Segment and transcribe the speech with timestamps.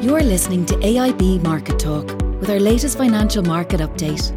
[0.00, 2.06] You're listening to AIB Market Talk
[2.40, 4.32] with our latest financial market update.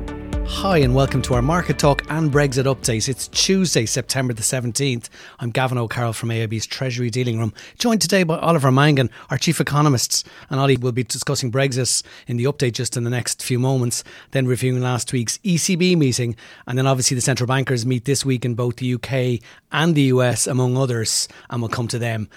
[0.46, 3.08] Hi, and welcome to our Market Talk and Brexit update.
[3.08, 5.07] It's Tuesday, September the 17th.
[5.40, 9.62] I'm Gavin O'Carroll from AIB's Treasury Dealing Room, joined today by Oliver Mangan, our Chief
[9.62, 10.28] Economist.
[10.49, 14.04] And Ollie will be discussing Brexit in the update just in the next few moments,
[14.32, 16.36] then reviewing last week's ECB meeting.
[16.68, 19.41] And then obviously the central bankers meet this week in both the UK
[19.72, 22.27] and the US, among others, and we'll come to them.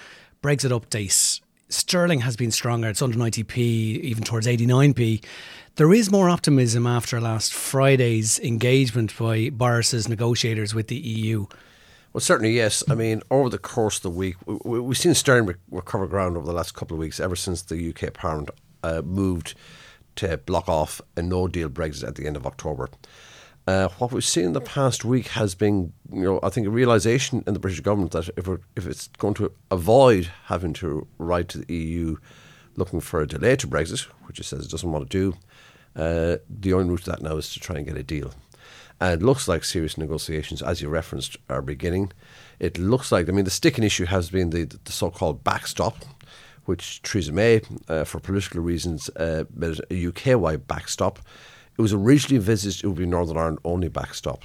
[0.41, 1.41] Brexit updates.
[1.69, 2.89] Sterling has been stronger.
[2.89, 5.23] It's under 90p, even towards 89p.
[5.75, 11.45] There is more optimism after last Friday's engagement by Boris's negotiators with the EU.
[12.13, 12.83] Well, certainly, yes.
[12.89, 16.45] I mean, over the course of the week, we, have seen sterling recover ground over
[16.45, 18.49] the last couple of weeks, ever since the UK Parliament
[18.81, 19.53] uh, moved
[20.15, 22.89] to block off a no deal Brexit at the end of October.
[23.67, 26.69] Uh, what we've seen in the past week has been, you know, I think a
[26.69, 31.49] realization in the British government that if, if it's going to avoid having to write
[31.49, 32.15] to the EU
[32.77, 35.37] looking for a delay to Brexit, which it says it doesn't want to do,
[36.01, 38.33] uh, the only route to that now is to try and get a deal.
[39.01, 42.13] And it looks like serious negotiations, as you referenced, are beginning.
[42.59, 45.97] It looks like, I mean, the sticking issue has been the, the so called backstop,
[46.65, 51.19] which Theresa May, uh, for political reasons, uh, made a UK wide backstop.
[51.77, 54.43] It was originally envisaged it would be Northern Ireland only backstop.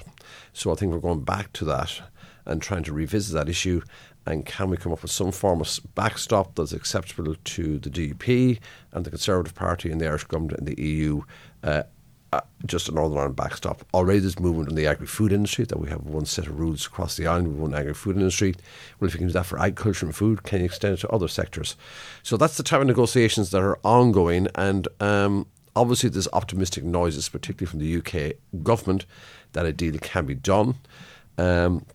[0.53, 2.01] So I think we're going back to that
[2.45, 3.81] and trying to revisit that issue.
[4.25, 8.59] And can we come up with some form of backstop that's acceptable to the DUP
[8.91, 11.23] and the Conservative Party and the Irish government and the EU?
[11.63, 11.83] Uh,
[12.33, 13.85] uh, just a Northern Ireland backstop.
[13.93, 17.15] Already there's movement in the agri-food industry that we have one set of rules across
[17.15, 18.55] the island one agri-food industry.
[18.99, 21.09] Well, if you can do that for agriculture and food, can you extend it to
[21.09, 21.75] other sectors?
[22.23, 27.29] So that's the type of negotiations that are ongoing, and um, obviously there's optimistic noises,
[27.29, 29.05] particularly from the UK government,
[29.53, 30.75] that a deal can be done.
[31.37, 31.85] Um,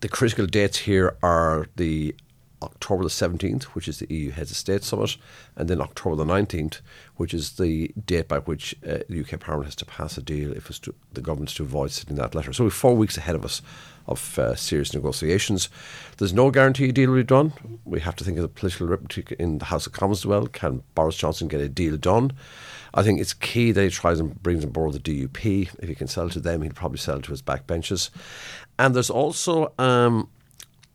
[0.00, 2.14] the critical dates here are the
[2.62, 5.16] October the 17th, which is the EU Heads of State Summit,
[5.56, 6.80] and then October the 19th,
[7.16, 10.52] which is the date by which uh, the UK Parliament has to pass a deal
[10.52, 12.52] if to, the government's to avoid sending that letter.
[12.52, 13.62] So we're four weeks ahead of us
[14.06, 15.68] of uh, serious negotiations.
[16.18, 17.52] There's no guarantee a deal will be done.
[17.84, 20.46] We have to think of the political arithmetic in the House of Commons as well.
[20.46, 22.32] Can Boris Johnson get a deal done?
[22.92, 25.70] I think it's key that he tries and brings on board the DUP.
[25.78, 28.10] If he can sell to them, he'll probably sell to his backbenchers.
[28.78, 30.28] And there's also, um,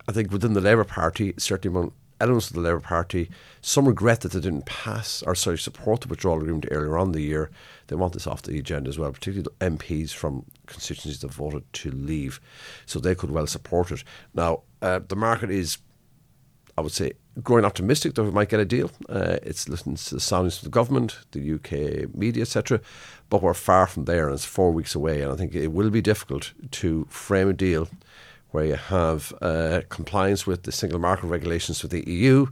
[0.08, 3.30] I think, within the Labour Party, certainly among elements of the Labour Party,
[3.62, 7.22] some regret that they didn't pass or sorry support the withdrawal agreement earlier on the
[7.22, 7.50] year.
[7.88, 11.92] They want this off the agenda as well, particularly MPs from constituencies that voted to
[11.92, 12.40] leave,
[12.86, 14.04] so they could well support it.
[14.34, 15.78] Now, uh, the market is,
[16.78, 17.14] I would say,
[17.44, 18.92] growing optimistic that we might get a deal.
[19.10, 22.80] Uh, it's listening to the soundings from the government, the UK media, etc.
[23.30, 25.22] But we're far from there, and it's four weeks away.
[25.22, 27.90] And I think it will be difficult to frame a deal
[28.56, 32.46] where you have uh, compliance with the single market regulations with the EU,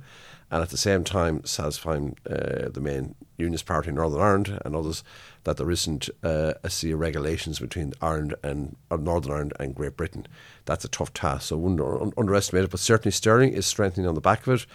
[0.52, 4.76] and at the same time satisfying uh, the main Unionist Party in Northern Ireland and
[4.76, 5.02] others
[5.46, 9.96] that there isn't uh, a sea of regulations between Ireland and Northern Ireland and Great
[9.96, 10.28] Britain.
[10.66, 12.72] That's a tough task, so under, un- underestimate it.
[12.72, 14.66] But certainly sterling is strengthening on the back of it.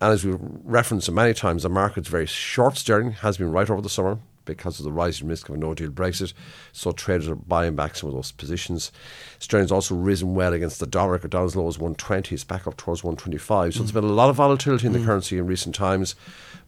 [0.00, 3.82] And as we've referenced many times, the market's very short sterling, has been right over
[3.82, 6.32] the summer because of the rising risk of a no deal Brexit.
[6.72, 8.92] So traders are buying back some of those positions.
[9.38, 11.14] Sterling's also risen well against the dollar.
[11.16, 12.34] It down as low as 120.
[12.34, 13.74] It's back up towards 125.
[13.74, 13.82] So mm.
[13.82, 15.06] there's been a lot of volatility in the mm.
[15.06, 16.14] currency in recent times.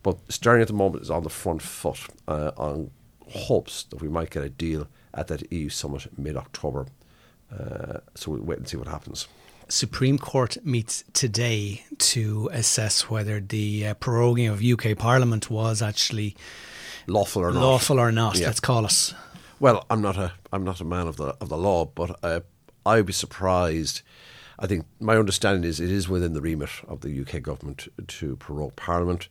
[0.03, 1.99] But sterling at the moment is on the front foot
[2.29, 2.91] uh, on
[3.31, 6.87] hopes that we might get a deal at that EU summit mid October.
[7.53, 9.29] Uh, so we'll wait and see what happens.
[9.69, 16.37] Supreme Court meets today to assess whether the uh, proroguing of UK Parliament was actually
[17.07, 17.61] lawful or not.
[17.61, 18.47] Lawful or not, yeah.
[18.47, 19.15] let's call us.
[19.61, 22.41] Well, I'm not a I'm not a man of the of the law, but uh,
[22.85, 24.03] I would be surprised.
[24.59, 28.37] I think my understanding is it is within the remit of the UK government to
[28.37, 29.29] prorogue Parliament,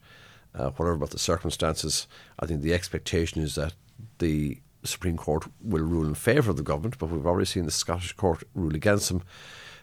[0.54, 2.08] uh, whatever about the circumstances.
[2.40, 3.74] I think the expectation is that
[4.20, 7.72] the Supreme Court will rule in favour of the government, but we've already seen the
[7.72, 9.24] Scottish Court rule against them.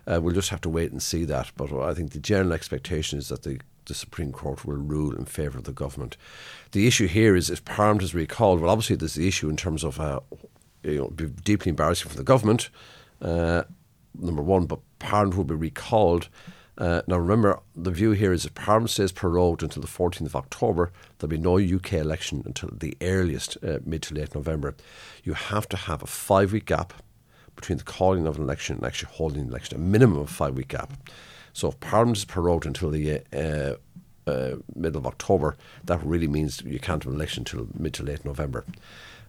[0.06, 1.52] Uh, we'll just have to wait and see that.
[1.56, 3.60] But I think the general expectation is that the,
[3.90, 6.16] the Supreme Court will rule in favour of the government.
[6.72, 9.84] The issue here is if Parliament is recalled, well, obviously there's the issue in terms
[9.84, 10.20] of, uh,
[10.82, 12.70] you know, be deeply embarrassing for the government,
[13.20, 13.64] uh,
[14.18, 16.28] number one, but Parliament will be recalled
[16.80, 20.34] uh, now, remember, the view here is if Parliament stays prorogued until the 14th of
[20.34, 24.74] October, there'll be no UK election until the earliest, uh, mid to late November.
[25.22, 26.94] You have to have a five week gap
[27.54, 30.54] between the calling of an election and actually holding an election, a minimum of five
[30.54, 30.94] week gap.
[31.52, 33.76] So, if Parliament is prorogued until the uh,
[34.30, 38.02] uh middle of October, that really means you can't have an election until mid to
[38.02, 38.64] late November.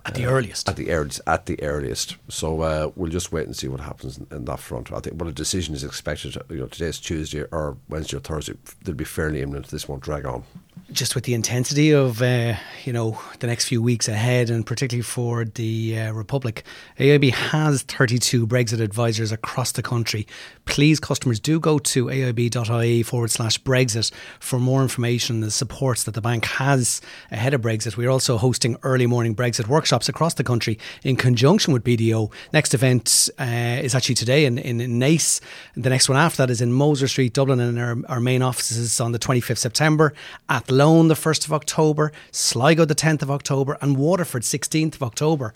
[0.04, 0.68] At the uh, earliest.
[0.68, 1.22] At the earliest.
[1.28, 2.16] At the earliest.
[2.28, 4.92] So uh, we'll just wait and see what happens in, in, that front.
[4.92, 6.36] I think well, a decision is expected.
[6.50, 8.54] You know, today's Tuesday or Wednesday or Thursday.
[8.84, 9.68] They'll be fairly imminent.
[9.68, 10.44] This won't drag on.
[10.92, 15.04] just with the intensity of uh, you know the next few weeks ahead, and particularly
[15.04, 16.64] for the uh, Republic,
[16.98, 20.26] AIB has 32 Brexit advisors across the country.
[20.66, 26.06] Please, customers, do go to aib.ie forward slash Brexit for more information on the supports
[26.06, 27.98] that the bank has ahead of Brexit.
[27.98, 32.32] We're also hosting early morning Brexit workshops across the country in conjunction with BDO.
[32.54, 35.42] Next event uh, is actually today in, in, in Naas.
[35.76, 39.00] The next one after that is in Molesworth Street, Dublin, and our, our main offices
[39.00, 40.14] on the 25th September
[40.50, 45.04] at Athlone the 1st of October, Sligo the 10th of October, and Waterford 16th of
[45.04, 45.54] October.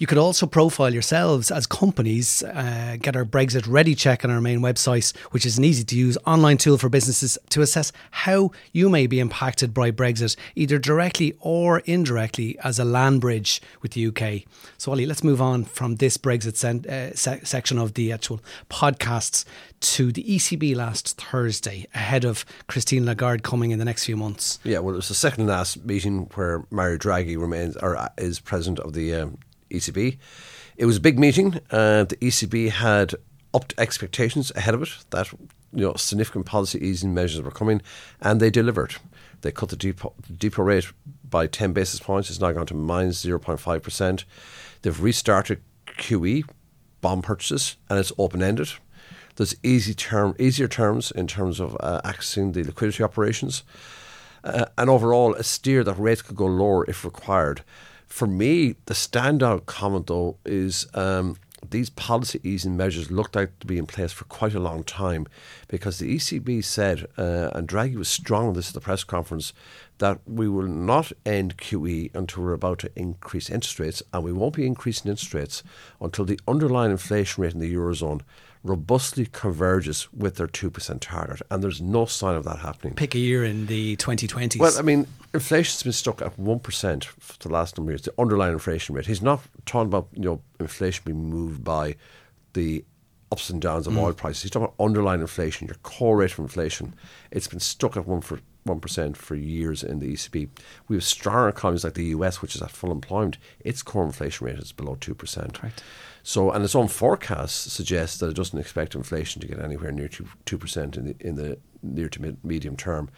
[0.00, 4.40] You could also profile yourselves as companies, uh, get our Brexit Ready check on our
[4.40, 8.50] main website, which is an easy to use online tool for businesses to assess how
[8.72, 13.92] you may be impacted by Brexit, either directly or indirectly, as a land bridge with
[13.92, 14.44] the UK.
[14.78, 18.40] So, Ollie, let's move on from this Brexit sen- uh, se- section of the actual
[18.70, 19.44] podcasts
[19.80, 24.60] to the ECB last Thursday ahead of Christine Lagarde coming in the next few months.
[24.64, 28.40] Yeah, well, it was the second last meeting where Mario Draghi remains or uh, is
[28.40, 29.36] president of the um,
[29.70, 30.18] ECB.
[30.76, 31.60] It was a big meeting.
[31.70, 33.14] and the ECB had
[33.52, 35.32] upped expectations ahead of it that
[35.72, 37.82] you know significant policy easing measures were coming,
[38.20, 38.96] and they delivered.
[39.42, 40.92] They cut the depo, depo rate
[41.28, 42.28] by 10 basis points.
[42.28, 44.24] It's now gone to minus 0.5%.
[44.82, 46.44] They've restarted QE
[47.00, 48.72] bond purchases, and it's open ended.
[49.36, 53.62] There's easy term, easier terms in terms of uh, accessing the liquidity operations,
[54.44, 57.62] uh, and overall a steer that rates could go lower if required.
[58.10, 61.36] For me, the standout comment though is um,
[61.68, 65.26] these policy easing measures looked like to be in place for quite a long time
[65.68, 69.52] because the ECB said, uh, and Draghi was strong on this at the press conference,
[70.00, 74.32] that we will not end QE until we're about to increase interest rates, and we
[74.32, 75.62] won't be increasing interest rates
[76.00, 78.22] until the underlying inflation rate in the Eurozone
[78.62, 81.42] robustly converges with their 2% target.
[81.50, 82.94] And there's no sign of that happening.
[82.94, 84.58] Pick a year in the 2020s.
[84.58, 88.14] Well, I mean, inflation's been stuck at 1% for the last number of years, the
[88.18, 89.06] underlying inflation rate.
[89.06, 91.96] He's not talking about, you know, inflation being moved by
[92.54, 92.84] the
[93.32, 94.02] ups and downs of mm.
[94.02, 94.42] oil prices.
[94.42, 96.94] He's talking about underlying inflation, your core rate of inflation.
[97.30, 98.40] It's been stuck at 1 for
[98.74, 100.48] 1% for years in the ECB.
[100.88, 103.38] We have strong economies like the US, which is at full employment.
[103.60, 105.62] Its core inflation rate is below 2%.
[105.62, 105.82] Right.
[106.22, 110.08] So, and its own forecast suggests that it doesn't expect inflation to get anywhere near
[110.08, 113.10] 2, percent in the, in the near to mid, medium term.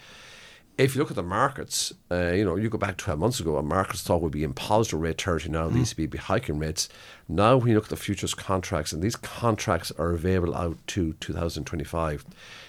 [0.78, 3.58] If you look at the markets, uh, you know, you go back 12 months ago,
[3.58, 5.74] and markets thought we'd be in positive rate territory now, mm.
[5.74, 6.88] the ECB be hiking rates.
[7.28, 11.12] Now, when you look at the futures contracts, and these contracts are available out to
[11.14, 12.24] 2025,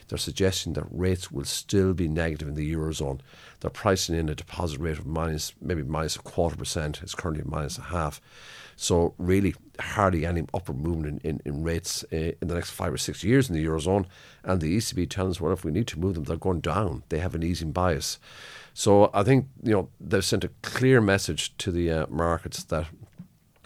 [0.09, 3.21] they're suggesting that rates will still be negative in the Eurozone.
[3.61, 7.01] They're pricing in a deposit rate of minus, maybe minus a quarter percent.
[7.01, 8.19] It's currently minus a half.
[8.83, 12.91] So really, hardly any upward movement in, in, in rates uh, in the next five
[12.91, 14.05] or six years in the eurozone.
[14.43, 17.03] And the ECB tells us, well, if we need to move them, they're going down.
[17.07, 18.19] They have an easing bias.
[18.73, 22.87] So I think you know they've sent a clear message to the uh, markets that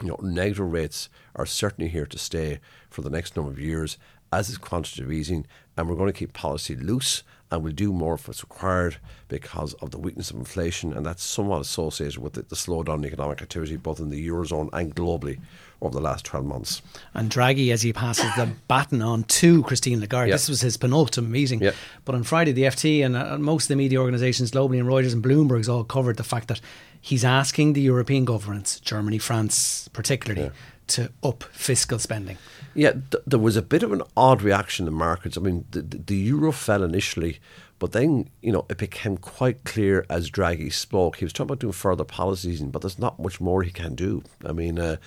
[0.03, 2.59] you know negative rates are certainly here to stay
[2.91, 3.97] for the next number of years,
[4.37, 8.15] as is quantitative easing, and we're going to keep policy loose and we'll do more
[8.15, 8.97] if it's required
[9.29, 13.05] because of the weakness of inflation, and that's somewhat associated with the, the slowdown in
[13.05, 15.39] economic activity both in the eurozone and globally
[15.81, 16.81] over the last 12 months.
[17.13, 21.31] And Draghi, as he passes the baton on to Christine Lagarde, this was his penultimate
[21.31, 21.61] meeting.
[22.03, 25.13] But on Friday, the FT and uh, most of the media organisations globally, and Reuters
[25.13, 26.59] and Bloomberg's all covered the fact that
[26.99, 30.51] he's asking the European governments, Germany, France particularly, yeah
[30.87, 32.37] to up fiscal spending.
[32.73, 35.37] Yeah, th- there was a bit of an odd reaction in markets.
[35.37, 37.39] I mean, the, the, euro fell initially,
[37.79, 41.17] but then, you know, it became quite clear as Draghi spoke.
[41.17, 44.23] He was talking about doing further policies, but there's not much more he can do.
[44.45, 44.97] I mean, uh,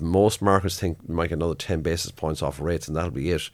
[0.00, 3.50] most markets think might another 10 basis points off rates, and that'll be it.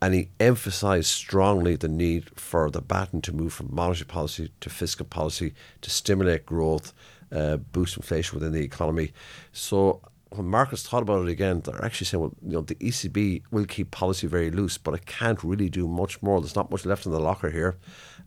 [0.00, 4.68] And he emphasised strongly the need for the baton to move from monetary policy to
[4.68, 6.92] fiscal policy to stimulate growth,
[7.32, 9.12] uh, boost inflation within the economy.
[9.52, 13.42] So when markets thought about it again, they're actually saying, well, you know, the ECB
[13.50, 16.40] will keep policy very loose, but it can't really do much more.
[16.40, 17.76] There's not much left in the locker here.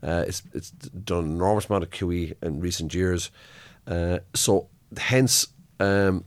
[0.02, 3.30] Uh, it's it's done an enormous amount of QE in recent years,
[3.86, 6.24] uh, so hence, um,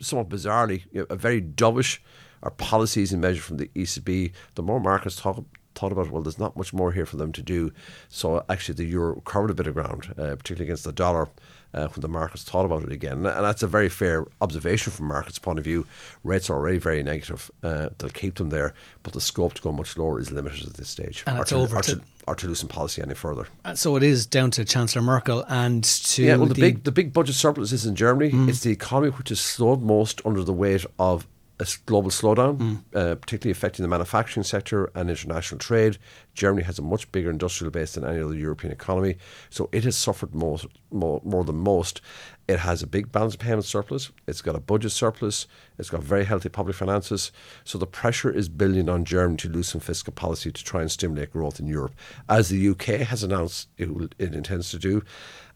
[0.00, 1.98] somewhat bizarrely, you know, a very dovish
[2.42, 4.32] or policies and measures from the ECB.
[4.54, 7.42] The more markets talk thought about, well, there's not much more here for them to
[7.42, 7.72] do.
[8.08, 11.28] So actually, the euro covered a bit of ground, uh, particularly against the dollar
[11.74, 13.24] uh, when the markets thought about it again.
[13.26, 15.86] And that's a very fair observation from markets' point of view.
[16.22, 17.50] Rates are already very negative.
[17.62, 20.74] Uh, they'll keep them there, but the scope to go much lower is limited at
[20.74, 21.24] this stage.
[21.26, 23.46] And or it's to, over or to, or to loosen policy any further.
[23.64, 26.36] And so it is down to Chancellor Merkel and to yeah.
[26.36, 28.32] Well, the, the big the big budget surplus is in Germany.
[28.32, 28.48] Mm.
[28.48, 31.26] It's the economy which is slowed most under the weight of
[31.62, 32.78] a global slowdown, mm.
[32.94, 35.98] uh, particularly affecting the manufacturing sector and international trade.
[36.34, 39.16] Germany has a much bigger industrial base than any other European economy,
[39.50, 42.00] so it has suffered most, more, more than most.
[42.48, 44.10] It has a big balance of payment surplus.
[44.26, 45.46] It's got a budget surplus.
[45.78, 47.30] It's got very healthy public finances.
[47.64, 51.32] So the pressure is building on Germany to loosen fiscal policy to try and stimulate
[51.32, 51.94] growth in Europe,
[52.28, 55.02] as the UK has announced it, will, it intends to do,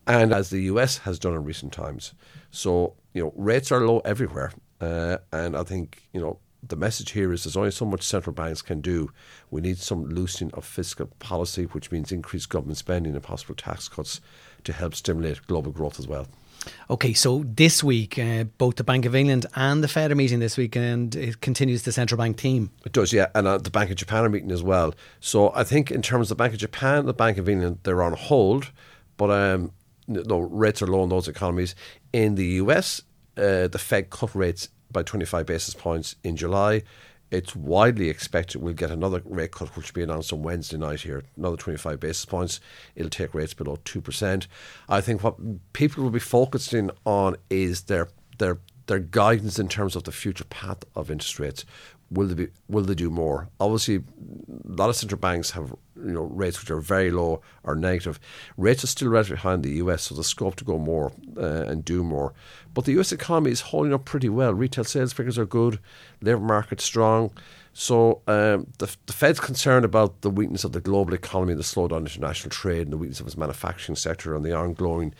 [0.06, 2.12] and as the US has done in recent times.
[2.50, 4.52] So you know rates are low everywhere.
[4.80, 8.34] Uh, and I think, you know, the message here is there's only so much central
[8.34, 9.10] banks can do.
[9.50, 13.88] We need some loosening of fiscal policy, which means increased government spending and possible tax
[13.88, 14.20] cuts
[14.64, 16.26] to help stimulate global growth as well.
[16.90, 20.40] Okay, so this week, uh, both the Bank of England and the Fed are meeting
[20.40, 22.70] this week, and it continues the central bank team.
[22.84, 24.92] It does, yeah, and uh, the Bank of Japan are meeting as well.
[25.20, 28.02] So I think in terms of the Bank of Japan, the Bank of England, they're
[28.02, 28.72] on hold,
[29.16, 29.70] but um,
[30.08, 31.74] no rates are low in those economies.
[32.12, 33.00] In the US,
[33.36, 36.82] uh, the Fed cut rates by 25 basis points in July.
[37.30, 41.00] It's widely expected we'll get another rate cut, which will be announced on Wednesday night
[41.00, 42.60] here, another 25 basis points.
[42.94, 44.46] It'll take rates below 2%.
[44.88, 45.36] I think what
[45.72, 50.44] people will be focusing on is their, their, their guidance in terms of the future
[50.44, 51.64] path of interest rates
[52.10, 53.48] will they be will they do more?
[53.58, 54.02] Obviously, a
[54.64, 58.20] lot of central banks have you know rates which are very low or negative.
[58.56, 61.64] Rates are still relatively high in the US, so there's scope to go more uh,
[61.66, 62.32] and do more.
[62.74, 64.54] But the US economy is holding up pretty well.
[64.54, 65.78] Retail sales figures are good,
[66.20, 67.32] labour market strong.
[67.78, 71.98] So um, the, the Fed's concerned about the weakness of the global economy, the slowdown
[71.98, 75.12] in international trade, and the weakness of its manufacturing sector, and the ongoing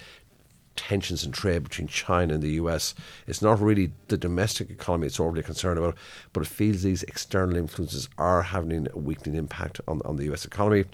[0.76, 2.95] tensions in trade between China and the US.
[3.26, 5.97] It's not really the domestic economy it's overly concerned about,
[6.33, 10.45] but it feels these external influences are having a weakening impact on, on the US
[10.45, 10.85] economy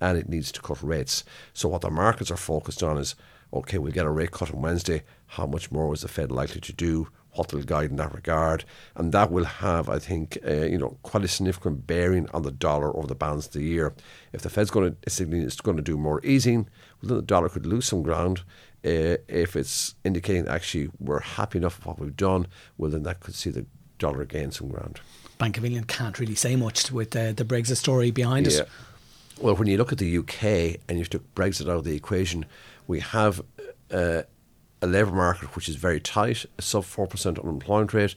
[0.00, 1.24] and it needs to cut rates.
[1.52, 3.14] So, what the markets are focused on is
[3.52, 5.02] okay, we'll get a rate cut on Wednesday.
[5.26, 7.08] How much more is the Fed likely to do?
[7.38, 8.64] What will guide in that regard?
[8.96, 12.50] And that will have, I think, uh, you know, quite a significant bearing on the
[12.50, 13.94] dollar over the balance of the year.
[14.32, 16.68] If the Fed's going to, it's going to do more easing,
[17.00, 18.40] well, then the dollar could lose some ground.
[18.84, 23.20] Uh, if it's indicating actually we're happy enough with what we've done, well, then that
[23.20, 23.66] could see the
[23.98, 25.00] dollar gain some ground.
[25.38, 28.62] Bank of England can't really say much with uh, the Brexit story behind yeah.
[28.62, 28.68] it.
[29.40, 32.44] Well, when you look at the UK and you took Brexit out of the equation,
[32.88, 33.40] we have
[33.92, 34.22] uh,
[34.82, 38.14] a labour market which is very tight, a sub 4% unemployment rate,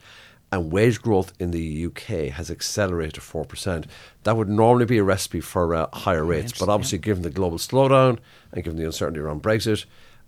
[0.52, 3.86] and wage growth in the UK has accelerated to 4%.
[4.24, 7.04] That would normally be a recipe for uh, higher rates, but obviously, yeah.
[7.04, 8.20] given the global slowdown
[8.52, 9.86] and given the uncertainty around Brexit,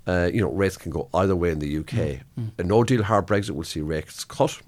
[0.07, 1.85] uh, you know, rates can go either way in the UK.
[1.87, 2.21] Mm.
[2.39, 2.51] Mm.
[2.59, 4.61] A no deal hard Brexit will see rates cut.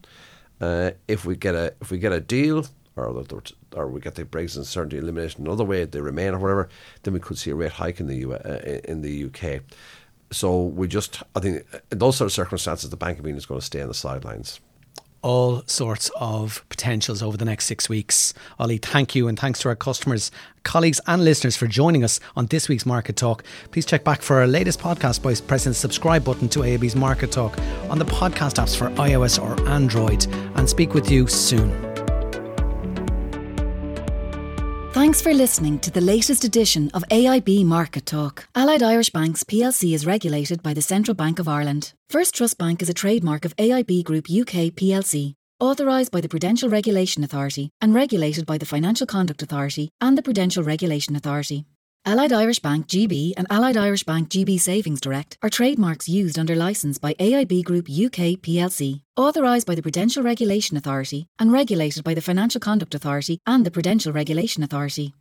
[0.59, 3.25] Uh, if we get a if we get a deal or
[3.75, 6.69] or we get the Brexit uncertainty eliminated another way, they remain or whatever,
[7.03, 9.61] then we could see a rate hike in the U, uh, in the UK.
[10.31, 13.45] So we just, I think, in those sort of circumstances, the Bank of England is
[13.45, 14.59] going to stay on the sidelines
[15.25, 18.31] all sorts of potentials over the next six weeks.
[18.59, 20.29] Ollie, thank you, and thanks to our customers,
[20.61, 23.43] colleagues, and listeners for joining us on this week's Market Talk.
[23.71, 27.31] Please check back for our latest podcast by pressing the subscribe button to AIB's Market
[27.31, 27.57] Talk
[27.89, 30.27] on the podcast apps for iOS or Android,
[30.57, 31.94] and speak with you soon.
[35.15, 38.49] Thanks for listening to the latest edition of AIB Market Talk.
[38.53, 41.93] Allied Irish Banks plc is regulated by the Central Bank of Ireland.
[42.09, 46.67] First Trust Bank is a trademark of AIB Group UK plc, authorised by the Prudential
[46.67, 51.63] Regulation Authority and regulated by the Financial Conduct Authority and the Prudential Regulation Authority.
[52.07, 56.55] Allied Irish Bank GB and Allied Irish Bank GB Savings Direct are trademarks used under
[56.55, 62.13] licence by AIB Group UK plc, authorised by the Prudential Regulation Authority and regulated by
[62.13, 65.13] the Financial Conduct Authority and the Prudential Regulation Authority.